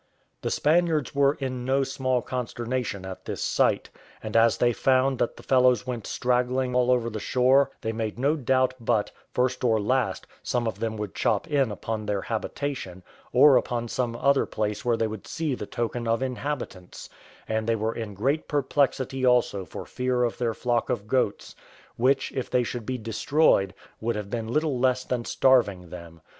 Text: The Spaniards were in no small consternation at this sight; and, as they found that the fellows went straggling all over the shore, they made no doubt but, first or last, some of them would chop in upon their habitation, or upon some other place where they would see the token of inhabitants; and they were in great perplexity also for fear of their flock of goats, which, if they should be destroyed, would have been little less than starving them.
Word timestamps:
The 0.41 0.49
Spaniards 0.49 1.13
were 1.13 1.35
in 1.35 1.63
no 1.63 1.83
small 1.83 2.23
consternation 2.23 3.05
at 3.05 3.25
this 3.25 3.39
sight; 3.39 3.91
and, 4.23 4.35
as 4.35 4.57
they 4.57 4.73
found 4.73 5.19
that 5.19 5.37
the 5.37 5.43
fellows 5.43 5.85
went 5.85 6.07
straggling 6.07 6.73
all 6.73 6.89
over 6.89 7.07
the 7.07 7.19
shore, 7.19 7.69
they 7.81 7.91
made 7.91 8.17
no 8.17 8.35
doubt 8.35 8.73
but, 8.79 9.11
first 9.31 9.63
or 9.63 9.79
last, 9.79 10.25
some 10.41 10.65
of 10.67 10.79
them 10.79 10.97
would 10.97 11.13
chop 11.13 11.47
in 11.47 11.69
upon 11.69 12.07
their 12.07 12.23
habitation, 12.23 13.03
or 13.31 13.57
upon 13.57 13.87
some 13.87 14.15
other 14.15 14.47
place 14.47 14.83
where 14.83 14.97
they 14.97 15.05
would 15.05 15.27
see 15.27 15.53
the 15.53 15.67
token 15.67 16.07
of 16.07 16.23
inhabitants; 16.23 17.07
and 17.47 17.67
they 17.69 17.75
were 17.75 17.93
in 17.93 18.15
great 18.15 18.47
perplexity 18.47 19.23
also 19.23 19.65
for 19.65 19.85
fear 19.85 20.23
of 20.23 20.39
their 20.39 20.55
flock 20.55 20.89
of 20.89 21.05
goats, 21.07 21.55
which, 21.95 22.31
if 22.31 22.49
they 22.49 22.63
should 22.63 22.87
be 22.87 22.97
destroyed, 22.97 23.71
would 23.99 24.15
have 24.15 24.31
been 24.31 24.47
little 24.51 24.79
less 24.79 25.03
than 25.03 25.23
starving 25.25 25.91
them. 25.91 26.21